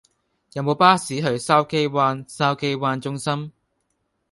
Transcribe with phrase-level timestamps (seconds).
[0.53, 3.53] 有無巴士去筲箕灣筲箕灣中心